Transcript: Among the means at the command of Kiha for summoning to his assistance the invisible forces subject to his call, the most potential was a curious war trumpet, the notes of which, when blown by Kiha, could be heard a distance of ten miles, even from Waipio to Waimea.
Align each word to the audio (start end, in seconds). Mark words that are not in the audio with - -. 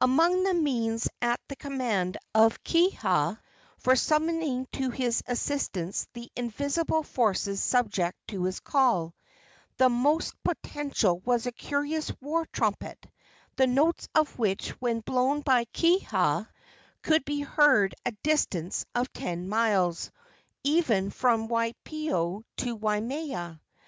Among 0.00 0.44
the 0.44 0.54
means 0.54 1.08
at 1.20 1.40
the 1.48 1.56
command 1.56 2.16
of 2.36 2.62
Kiha 2.62 3.38
for 3.78 3.96
summoning 3.96 4.68
to 4.74 4.90
his 4.90 5.24
assistance 5.26 6.06
the 6.12 6.30
invisible 6.36 7.02
forces 7.02 7.60
subject 7.60 8.16
to 8.28 8.44
his 8.44 8.60
call, 8.60 9.12
the 9.78 9.88
most 9.88 10.40
potential 10.44 11.18
was 11.24 11.46
a 11.46 11.50
curious 11.50 12.12
war 12.20 12.46
trumpet, 12.52 13.04
the 13.56 13.66
notes 13.66 14.08
of 14.14 14.38
which, 14.38 14.68
when 14.80 15.00
blown 15.00 15.40
by 15.40 15.64
Kiha, 15.64 16.46
could 17.02 17.24
be 17.24 17.40
heard 17.40 17.96
a 18.06 18.12
distance 18.22 18.86
of 18.94 19.12
ten 19.12 19.48
miles, 19.48 20.12
even 20.62 21.10
from 21.10 21.48
Waipio 21.48 22.44
to 22.58 22.76
Waimea. 22.76 23.60